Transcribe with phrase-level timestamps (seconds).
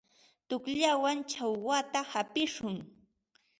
[0.47, 2.75] Tuqllawan chakwata hapishun.